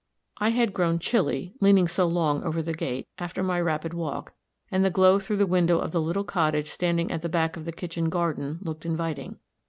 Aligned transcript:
I 0.39 0.49
had 0.49 0.73
grown 0.73 0.97
chilly, 0.97 1.53
leaning 1.61 1.87
so 1.87 2.07
long 2.07 2.41
over 2.43 2.63
the 2.63 2.73
gate, 2.73 3.07
after 3.19 3.43
my 3.43 3.61
rapid 3.61 3.93
walk, 3.93 4.33
and 4.71 4.83
the 4.83 4.89
glow 4.89 5.19
through 5.19 5.37
the 5.37 5.45
window 5.45 5.77
of 5.77 5.91
the 5.91 6.01
little 6.01 6.23
cottage 6.23 6.69
standing 6.71 7.11
at 7.11 7.21
the 7.21 7.29
back 7.29 7.55
of 7.55 7.65
the 7.65 7.71
kitchen 7.71 8.09
garden, 8.09 8.57
looked 8.63 8.83
inviting. 8.83 9.37